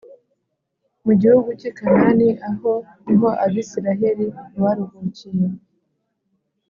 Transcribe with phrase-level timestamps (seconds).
[1.05, 2.71] mu gihugu cy i Kanani aho
[3.05, 4.25] niho abisiraheli
[4.61, 5.47] baruhukiye